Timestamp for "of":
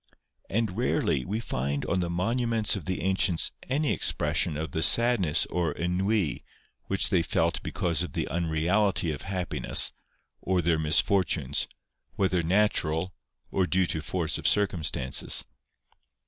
2.75-2.85, 4.57-4.71, 8.01-8.13, 9.11-9.21, 14.39-14.47